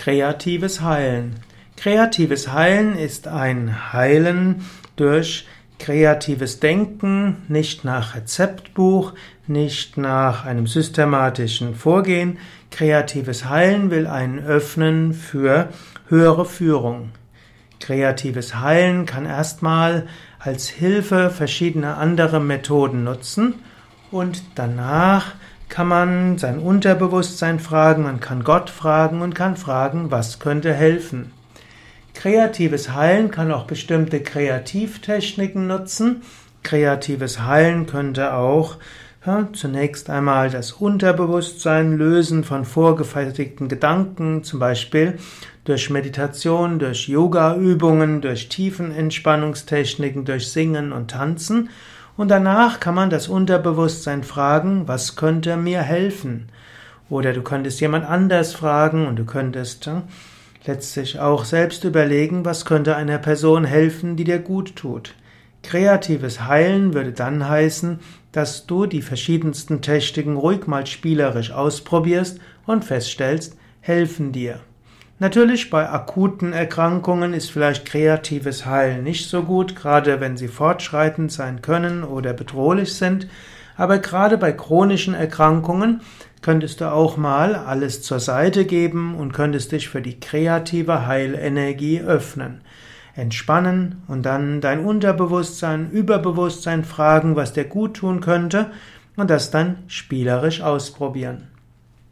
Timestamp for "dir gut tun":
97.52-98.22